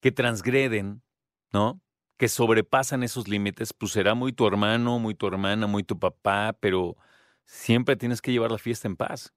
que 0.00 0.10
transgreden, 0.10 1.02
¿no? 1.52 1.80
Que 2.16 2.28
sobrepasan 2.28 3.02
esos 3.02 3.28
límites, 3.28 3.72
pues 3.72 3.92
será 3.92 4.14
muy 4.14 4.32
tu 4.32 4.46
hermano, 4.46 4.98
muy 4.98 5.14
tu 5.14 5.26
hermana, 5.26 5.66
muy 5.66 5.82
tu 5.82 5.98
papá, 5.98 6.56
pero 6.60 6.96
siempre 7.44 7.96
tienes 7.96 8.22
que 8.22 8.32
llevar 8.32 8.52
la 8.52 8.58
fiesta 8.58 8.88
en 8.88 8.96
paz. 8.96 9.32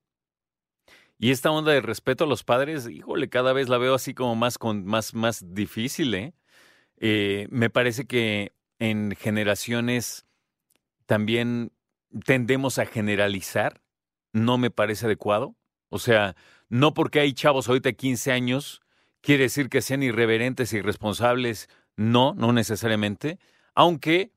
Y 1.20 1.32
esta 1.32 1.50
onda 1.50 1.72
de 1.72 1.82
respeto 1.82 2.26
a 2.26 2.28
los 2.28 2.44
padres, 2.44 2.88
híjole, 2.88 3.30
cada 3.30 3.52
vez 3.54 3.70
la 3.70 3.80
veo 3.80 3.96
así 3.96 4.14
como 4.14 4.36
más, 4.36 4.58
con, 4.60 4.86
más, 4.86 5.16
más 5.16 5.44
difícil, 5.54 6.14
¿eh? 6.14 6.34
Eh, 7.00 7.48
me 7.50 7.70
parece 7.70 8.06
que 8.06 8.54
en 8.80 9.16
generaciones 9.16 10.26
también 11.06 11.72
tendemos 12.26 12.80
a 12.80 12.86
generalizar, 12.86 13.82
no 14.34 14.58
me 14.58 14.70
parece 14.70 15.06
adecuado. 15.08 15.56
O 15.90 16.00
sea, 16.00 16.36
no 16.70 16.94
porque 16.94 17.20
hay 17.20 17.34
chavos 17.34 17.68
ahorita 17.68 17.90
de 17.90 17.96
15 17.96 18.32
años, 18.32 18.82
quiere 19.22 19.44
decir 19.44 19.70
que 19.70 19.82
sean 19.82 20.04
irreverentes, 20.04 20.74
irresponsables, 20.74 21.70
no, 21.98 22.34
no 22.36 22.54
necesariamente, 22.54 23.40
aunque 23.76 24.32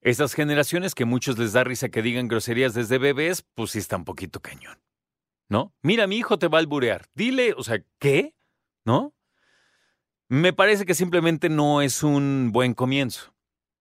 esas 0.00 0.34
generaciones 0.34 0.94
que 0.94 1.04
muchos 1.04 1.36
les 1.36 1.52
da 1.52 1.64
risa 1.64 1.88
que 1.88 2.00
digan 2.00 2.28
groserías 2.28 2.74
desde 2.74 2.98
bebés, 2.98 3.44
pues 3.54 3.72
sí 3.72 3.78
está 3.78 3.96
un 3.96 4.04
poquito 4.04 4.40
cañón. 4.40 4.78
¿No? 5.48 5.74
Mira, 5.82 6.06
mi 6.06 6.16
hijo 6.16 6.38
te 6.38 6.48
va 6.48 6.58
a 6.58 6.60
alburear. 6.60 7.06
Dile, 7.14 7.54
o 7.56 7.62
sea, 7.62 7.84
¿qué? 7.98 8.34
¿No? 8.84 9.14
Me 10.28 10.52
parece 10.52 10.86
que 10.86 10.94
simplemente 10.94 11.48
no 11.48 11.82
es 11.82 12.02
un 12.02 12.50
buen 12.52 12.74
comienzo. 12.74 13.34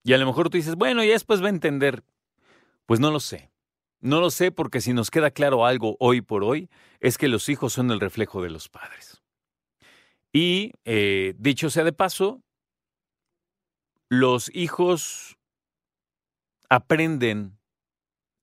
Y 0.04 0.14
a 0.14 0.18
lo 0.18 0.26
mejor 0.28 0.50
tú 0.50 0.58
dices, 0.58 0.76
bueno, 0.76 1.04
ya 1.04 1.14
después 1.14 1.42
va 1.42 1.48
a 1.48 1.50
entender. 1.50 2.04
Pues 2.86 3.00
no 3.00 3.10
lo 3.10 3.20
sé. 3.20 3.52
No 4.00 4.20
lo 4.20 4.30
sé 4.30 4.52
porque 4.52 4.82
si 4.82 4.94
nos 4.94 5.10
queda 5.10 5.32
claro 5.32 5.66
algo 5.66 5.98
hoy 6.00 6.22
por 6.22 6.44
hoy, 6.44 6.70
es 7.00 7.18
que 7.18 7.28
los 7.28 7.50
hijos 7.50 7.74
son 7.74 7.90
el 7.90 8.00
reflejo 8.00 8.44
de 8.44 8.52
los 8.52 8.70
padres. 8.70 9.24
Y, 10.32 10.74
eh, 10.86 11.34
dicho 11.38 11.72
sea 11.72 11.84
de 11.84 11.94
paso, 11.94 12.44
los 14.20 14.54
hijos 14.54 15.38
aprenden 16.70 17.58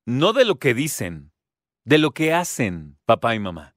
no 0.04 0.32
de 0.32 0.44
lo 0.44 0.58
que 0.58 0.74
dicen, 0.74 1.32
de 1.84 1.98
lo 1.98 2.12
que 2.12 2.34
hacen 2.34 2.98
papá 3.04 3.34
y 3.34 3.38
mamá. 3.38 3.76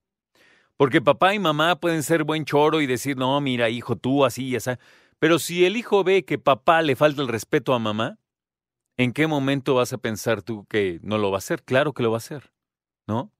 Porque 0.78 1.02
papá 1.02 1.34
y 1.34 1.40
mamá 1.40 1.80
pueden 1.80 2.04
ser 2.04 2.24
buen 2.24 2.46
choro 2.46 2.82
y 2.82 2.88
decir, 2.88 3.18
no, 3.18 3.40
mira, 3.40 3.70
hijo, 3.70 3.96
tú 3.96 4.26
así 4.26 4.50
y 4.50 4.56
así. 4.56 4.72
Pero 5.20 5.40
si 5.40 5.66
el 5.66 5.78
hijo 5.78 6.04
ve 6.04 6.26
que 6.26 6.38
papá 6.38 6.82
le 6.82 6.96
falta 6.96 7.22
el 7.22 7.30
respeto 7.30 7.74
a 7.74 7.80
mamá, 7.80 8.20
¿en 8.98 9.14
qué 9.14 9.28
momento 9.28 9.76
vas 9.76 9.94
a 9.94 9.98
pensar 9.98 10.42
tú 10.42 10.66
que 10.66 11.00
no 11.02 11.18
lo 11.18 11.32
va 11.32 11.38
a 11.38 11.40
hacer? 11.40 11.64
Claro 11.64 11.94
que 11.94 12.04
lo 12.04 12.12
va 12.12 12.18
a 12.18 12.20
hacer, 12.20 12.52
¿no? 13.08 13.32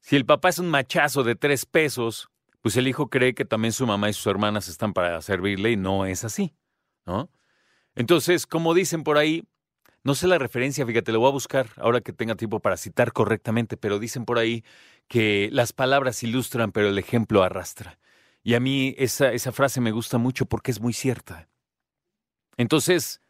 Si 0.00 0.16
el 0.16 0.26
papá 0.26 0.50
es 0.50 0.58
un 0.58 0.68
machazo 0.68 1.22
de 1.22 1.34
tres 1.34 1.64
pesos, 1.64 2.28
pues 2.60 2.76
el 2.76 2.86
hijo 2.86 3.08
cree 3.08 3.34
que 3.34 3.44
también 3.44 3.72
su 3.72 3.86
mamá 3.86 4.10
y 4.10 4.12
sus 4.12 4.26
hermanas 4.26 4.68
están 4.68 4.92
para 4.92 5.22
servirle 5.22 5.72
y 5.72 5.76
no 5.76 6.04
es 6.04 6.24
así, 6.24 6.54
¿no? 7.06 7.30
Entonces, 7.98 8.46
como 8.46 8.74
dicen 8.74 9.02
por 9.02 9.18
ahí, 9.18 9.44
no 10.04 10.14
sé 10.14 10.28
la 10.28 10.38
referencia, 10.38 10.86
fíjate, 10.86 11.10
lo 11.10 11.18
voy 11.18 11.30
a 11.30 11.32
buscar 11.32 11.68
ahora 11.76 12.00
que 12.00 12.12
tenga 12.12 12.36
tiempo 12.36 12.60
para 12.60 12.76
citar 12.76 13.12
correctamente, 13.12 13.76
pero 13.76 13.98
dicen 13.98 14.24
por 14.24 14.38
ahí 14.38 14.64
que 15.08 15.48
las 15.50 15.72
palabras 15.72 16.22
ilustran, 16.22 16.70
pero 16.70 16.88
el 16.88 16.98
ejemplo 16.98 17.42
arrastra. 17.42 17.98
Y 18.44 18.54
a 18.54 18.60
mí 18.60 18.94
esa, 18.98 19.32
esa 19.32 19.50
frase 19.50 19.80
me 19.80 19.90
gusta 19.90 20.16
mucho 20.16 20.46
porque 20.46 20.70
es 20.70 20.80
muy 20.80 20.92
cierta. 20.92 21.48
Entonces, 22.56 23.20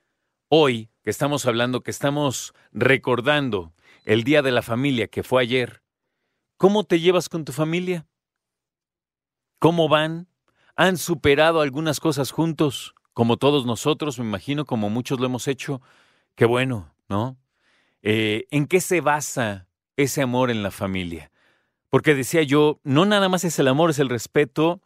hoy 0.51 0.91
que 1.03 1.09
estamos 1.09 1.47
hablando, 1.47 1.83
que 1.83 1.91
estamos 1.91 2.53
recordando 2.71 3.73
el 4.05 4.23
Día 4.23 4.43
de 4.43 4.53
la 4.53 4.61
Familia 4.61 5.09
que 5.09 5.23
fue 5.23 5.41
ayer, 5.41 5.83
¿cómo 6.59 6.85
te 6.85 7.01
llevas 7.01 7.31
con 7.31 7.47
tu 7.47 7.53
familia? 7.53 8.07
¿Cómo 9.61 9.89
van? 9.89 10.29
¿Han 10.77 10.99
superado 10.99 11.63
algunas 11.63 12.01
cosas 12.01 12.33
juntos? 12.33 12.95
Como 13.19 13.37
todos 13.37 13.67
nosotros, 13.67 14.17
me 14.21 14.25
imagino, 14.25 14.65
como 14.65 14.91
muchos 14.91 15.19
lo 15.19 15.27
hemos 15.27 15.49
hecho. 15.49 15.83
Qué 16.37 16.45
bueno, 16.45 16.95
¿no? 17.09 17.37
Eh, 18.01 18.47
¿En 18.53 18.69
qué 18.69 18.81
se 18.81 19.01
basa 19.01 19.67
ese 19.97 20.23
amor 20.23 20.53
en 20.53 20.63
la 20.63 20.71
familia? 20.71 21.33
Porque 21.91 22.15
decía 22.15 22.45
yo, 22.45 22.79
no 22.85 23.07
nada 23.07 23.29
más 23.29 23.43
es 23.43 23.59
el 23.59 23.67
amor, 23.67 23.91
es 23.91 23.99
el 23.99 24.09
respeto. 24.09 24.81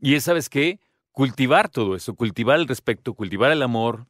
Y 0.00 0.14
es, 0.14 0.24
¿sabes 0.24 0.48
qué? 0.48 0.80
Cultivar 1.10 1.68
todo 1.68 1.94
eso, 1.94 2.14
cultivar 2.14 2.58
el 2.58 2.66
respeto, 2.66 3.12
cultivar 3.12 3.52
el 3.52 3.60
amor, 3.60 4.06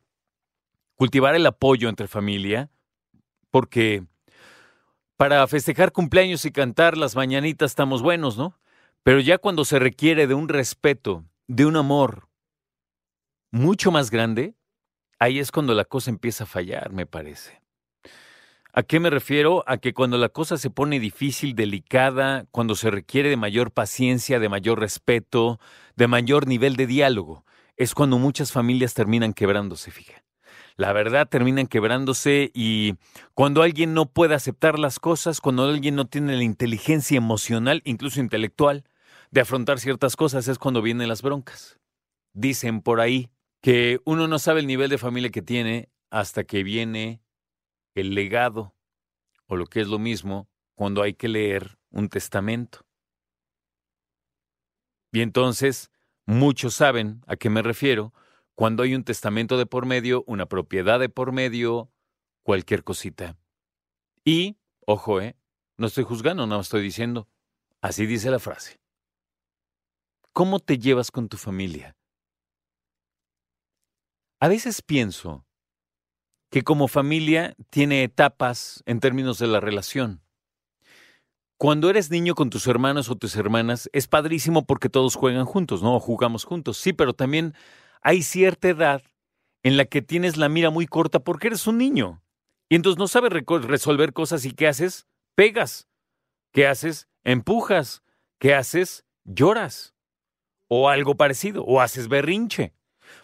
cultivar 0.95 1.35
el 1.35 1.45
apoyo 1.45 1.89
entre 1.89 2.07
familia. 2.07 2.71
Porque 3.51 4.05
para 5.17 5.45
festejar 5.49 5.91
cumpleaños 5.91 6.45
y 6.45 6.53
cantar 6.53 6.97
las 6.97 7.17
mañanitas 7.17 7.73
estamos 7.73 8.03
buenos, 8.03 8.39
¿no? 8.39 8.57
Pero 9.03 9.19
ya 9.19 9.37
cuando 9.39 9.65
se 9.65 9.81
requiere 9.81 10.29
de 10.29 10.35
un 10.35 10.49
respeto, 10.49 11.25
de 11.49 11.67
un 11.67 11.75
amor 11.75 12.29
mucho 13.53 13.93
más 13.93 14.11
grande, 14.11 14.57
ahí 15.19 15.39
es 15.39 15.53
cuando 15.53 15.75
la 15.75 15.85
cosa 15.85 16.11
empieza 16.11 16.45
a 16.45 16.49
fallar, 16.49 16.93
me 16.93 17.07
parece. 17.07 17.63
¿A 18.73 18.83
qué 18.83 18.99
me 19.01 19.11
refiero? 19.11 19.63
A 19.67 19.77
que 19.77 19.93
cuando 19.93 20.17
la 20.17 20.31
cosa 20.31 20.57
se 20.57 20.71
pone 20.71 20.99
difícil, 20.99 21.55
delicada, 21.55 22.47
cuando 22.51 22.75
se 22.75 22.91
requiere 22.91 23.29
de 23.29 23.37
mayor 23.37 23.71
paciencia, 23.71 24.41
de 24.41 24.49
mayor 24.49 24.81
respeto, 24.81 25.61
de 25.95 26.09
mayor 26.09 26.47
nivel 26.47 26.77
de 26.77 26.87
diálogo, 26.87 27.45
es 27.77 27.95
cuando 27.95 28.19
muchas 28.19 28.51
familias 28.51 28.95
terminan 28.95 29.35
quebrándose, 29.35 29.91
fija. 29.91 30.25
La 30.77 30.95
verdad 30.95 31.29
terminan 31.29 31.67
quebrándose 31.67 32.51
y 32.55 32.95
cuando 33.35 33.63
alguien 33.63 33.93
no 33.93 34.07
puede 34.07 34.35
aceptar 34.35 34.79
las 34.79 34.99
cosas, 34.99 35.43
cuando 35.43 35.65
alguien 35.65 35.95
no 35.95 36.07
tiene 36.07 36.35
la 36.35 36.43
inteligencia 36.43 37.19
emocional, 37.19 37.83
incluso 37.85 38.21
intelectual, 38.21 38.85
de 39.31 39.43
afrontar 39.43 39.81
ciertas 39.81 40.17
cosas, 40.17 40.49
es 40.49 40.59
cuando 40.59 40.81
vienen 40.81 41.09
las 41.09 41.21
broncas. 41.21 41.79
Dicen 42.33 42.81
por 42.81 43.01
ahí 43.01 43.32
que 43.63 44.01
uno 44.05 44.27
no 44.27 44.39
sabe 44.39 44.61
el 44.61 44.67
nivel 44.67 44.91
de 44.91 44.99
familia 44.99 45.31
que 45.31 45.41
tiene 45.41 45.89
hasta 46.11 46.45
que 46.45 46.65
viene 46.65 47.23
el 47.95 48.15
legado, 48.15 48.75
o 49.47 49.57
lo 49.57 49.67
que 49.67 49.81
es 49.81 49.89
lo 49.89 49.99
mismo, 49.99 50.51
cuando 50.75 51.03
hay 51.03 51.15
que 51.15 51.29
leer 51.29 51.79
un 51.91 52.09
testamento. 52.09 52.85
Y 55.13 55.21
entonces, 55.21 55.91
muchos 56.27 56.75
saben 56.75 57.23
a 57.27 57.37
qué 57.37 57.51
me 57.51 57.63
refiero 57.63 58.13
cuando 58.55 58.83
hay 58.83 58.95
un 58.95 59.05
testamento 59.05 59.57
de 59.57 59.67
por 59.67 59.87
medio, 59.87 60.25
una 60.27 60.47
propiedad 60.47 60.99
de 60.99 61.09
por 61.09 61.33
medio, 61.33 61.91
cualquier 62.43 62.83
cosita. 62.83 63.39
Y, 64.25 64.59
ojo, 64.87 65.21
¿eh? 65.21 65.37
No 65.77 65.87
estoy 65.87 66.05
juzgando, 66.05 66.47
no 66.47 66.61
estoy 66.61 66.83
diciendo. 66.83 67.29
Así 67.81 68.07
dice 68.07 68.31
la 68.31 68.39
frase. 68.39 68.81
¿Cómo 70.33 70.59
te 70.61 70.79
llevas 70.79 71.11
con 71.11 71.29
tu 71.29 71.37
familia? 71.37 71.97
A 74.43 74.49
veces 74.49 74.83
pienso 74.83 75.47
que 76.51 76.65
como 76.65 76.89
familia 76.89 77.55
tiene 77.71 78.03
etapas 78.03 78.83
en 78.87 78.99
términos 78.99 79.39
de 79.39 79.47
la 79.47 79.61
relación. 79.61 80.21
Cuando 81.59 81.89
eres 81.89 82.11
niño 82.11 82.35
con 82.35 82.51
tus 82.51 82.67
hermanos 82.67 83.09
o 83.09 83.15
tus 83.15 83.37
hermanas, 83.37 83.89
es 83.93 84.09
padrísimo 84.09 84.67
porque 84.67 84.89
todos 84.89 85.15
juegan 85.15 85.45
juntos, 85.45 85.81
¿no? 85.85 85.95
O 85.95 86.01
jugamos 86.01 86.43
juntos. 86.43 86.77
Sí, 86.77 86.93
pero 86.93 87.15
también 87.15 87.55
hay 88.03 88.25
cierta 88.25 88.69
edad 88.69 89.03
en 89.63 89.77
la 89.77 89.85
que 89.85 90.03
tienes 90.03 90.37
la 90.37 90.49
mira 90.49 90.71
muy 90.71 90.89
corta 90.89 91.21
porque 91.21 91.47
eres 91.47 91.69
un 91.69 91.79
niño. 91.79 92.21
Y 92.69 92.75
entonces 92.75 92.99
no 92.99 93.07
sabes 93.07 93.31
resolver 93.31 94.13
cosas 94.13 94.45
y 94.45 94.51
¿qué 94.51 94.67
haces? 94.67 95.07
Pegas. 95.37 95.87
¿Qué 96.51 96.67
haces? 96.67 97.07
Empujas. 97.23 98.03
¿Qué 98.41 98.57
haces? 98.57 99.05
Lloras. 99.23 99.95
O 100.67 100.89
algo 100.89 101.17
parecido. 101.17 101.65
O 101.65 101.81
haces 101.81 102.09
berrinche. 102.09 102.75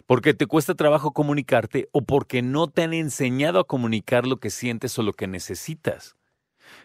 Porque 0.05 0.33
te 0.33 0.47
cuesta 0.47 0.75
trabajo 0.75 1.11
comunicarte 1.11 1.89
o 1.91 2.01
porque 2.01 2.41
no 2.41 2.67
te 2.67 2.83
han 2.83 2.93
enseñado 2.93 3.59
a 3.59 3.67
comunicar 3.67 4.25
lo 4.25 4.37
que 4.37 4.49
sientes 4.49 4.97
o 4.97 5.03
lo 5.03 5.13
que 5.13 5.27
necesitas. 5.27 6.15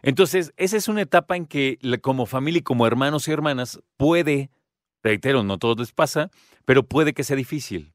Entonces, 0.03 0.53
esa 0.57 0.77
es 0.77 0.89
una 0.89 1.03
etapa 1.03 1.37
en 1.37 1.47
que 1.47 1.79
como 2.03 2.27
familia 2.27 2.59
y 2.59 2.63
como 2.63 2.87
hermanos 2.87 3.29
y 3.29 3.33
hermanas 3.33 3.81
puede, 3.97 4.51
reitero, 5.03 5.43
no 5.43 5.59
todo 5.59 5.77
les 5.77 5.93
pasa, 5.93 6.31
pero 6.65 6.83
puede 6.83 7.15
que 7.15 7.25
sea 7.25 7.37
difícil. 7.37 7.94